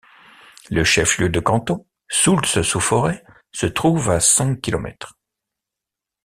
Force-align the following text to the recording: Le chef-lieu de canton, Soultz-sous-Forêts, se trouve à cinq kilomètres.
Le 0.71 0.83
chef-lieu 0.83 1.29
de 1.29 1.39
canton, 1.39 1.85
Soultz-sous-Forêts, 2.09 3.23
se 3.51 3.67
trouve 3.67 4.09
à 4.09 4.19
cinq 4.19 4.59
kilomètres. 4.59 5.19